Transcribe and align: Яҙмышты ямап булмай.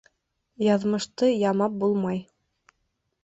Яҙмышты 0.67 1.29
ямап 1.41 1.77
булмай. 1.83 2.25